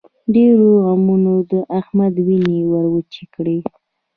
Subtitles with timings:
[0.35, 3.57] ډېرو غمونو د احمد وينې ور وچې کړې.